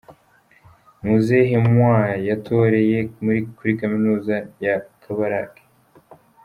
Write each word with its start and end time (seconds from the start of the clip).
Muzehe 1.03 1.55
Moi 1.75 2.09
yatoreye 2.29 2.97
kuri 3.57 3.71
kaminuza 3.79 4.35
ya 4.65 4.75
Kabarak. 5.01 5.53